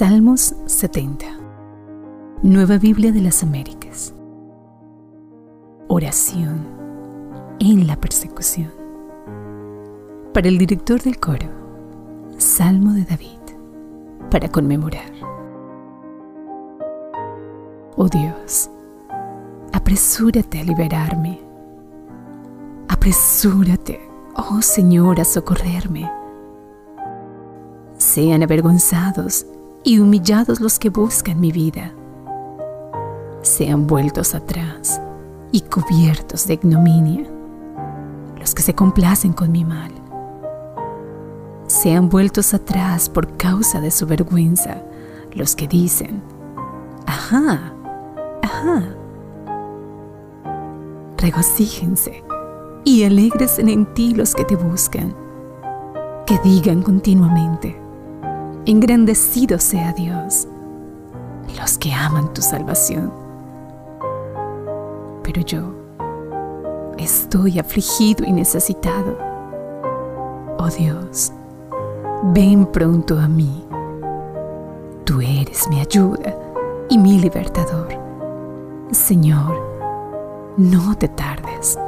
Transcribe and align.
Salmos 0.00 0.54
70. 0.64 1.26
Nueva 2.42 2.78
Biblia 2.78 3.12
de 3.12 3.20
las 3.20 3.42
Américas. 3.42 4.14
Oración 5.88 6.66
en 7.58 7.86
la 7.86 7.96
persecución. 7.96 8.72
Para 10.32 10.48
el 10.48 10.56
director 10.56 11.02
del 11.02 11.20
coro, 11.20 11.48
Salmo 12.38 12.94
de 12.94 13.04
David, 13.04 13.42
para 14.30 14.48
conmemorar. 14.48 15.12
Oh 17.98 18.08
Dios, 18.08 18.70
apresúrate 19.74 20.60
a 20.60 20.64
liberarme. 20.64 21.42
Apresúrate, 22.88 24.00
oh 24.34 24.62
Señor, 24.62 25.20
a 25.20 25.26
socorrerme. 25.26 26.10
Sean 27.98 28.42
avergonzados 28.42 29.44
y 29.82 29.98
humillados 29.98 30.60
los 30.60 30.78
que 30.78 30.90
buscan 30.90 31.40
mi 31.40 31.52
vida. 31.52 31.92
Sean 33.42 33.86
vueltos 33.86 34.34
atrás 34.34 35.00
y 35.52 35.62
cubiertos 35.62 36.46
de 36.46 36.54
ignominia 36.54 37.26
los 38.38 38.54
que 38.54 38.62
se 38.62 38.74
complacen 38.74 39.32
con 39.32 39.52
mi 39.52 39.64
mal. 39.64 39.90
Sean 41.66 42.08
vueltos 42.08 42.52
atrás 42.54 43.08
por 43.08 43.36
causa 43.36 43.80
de 43.80 43.90
su 43.90 44.06
vergüenza 44.06 44.82
los 45.32 45.54
que 45.54 45.68
dicen, 45.68 46.22
ajá, 47.06 47.72
ajá. 48.42 48.96
Regocíjense 51.18 52.24
y 52.84 53.04
alegresen 53.04 53.68
en 53.68 53.86
ti 53.94 54.14
los 54.14 54.34
que 54.34 54.44
te 54.44 54.56
buscan, 54.56 55.14
que 56.26 56.38
digan 56.42 56.82
continuamente, 56.82 57.80
engrandecido 58.66 59.58
sea 59.58 59.92
Dios, 59.92 60.46
los 61.58 61.78
que 61.78 61.92
aman 61.92 62.32
tu 62.34 62.42
salvación. 62.42 63.12
Pero 65.22 65.42
yo 65.42 65.74
estoy 66.98 67.58
afligido 67.58 68.24
y 68.24 68.32
necesitado. 68.32 69.16
Oh 70.58 70.68
Dios, 70.68 71.32
ven 72.34 72.66
pronto 72.66 73.18
a 73.18 73.28
mí. 73.28 73.64
Tú 75.04 75.20
eres 75.20 75.68
mi 75.68 75.80
ayuda 75.80 76.34
y 76.88 76.98
mi 76.98 77.18
libertador. 77.18 77.88
Señor, 78.92 79.56
no 80.56 80.96
te 80.96 81.08
tardes. 81.08 81.78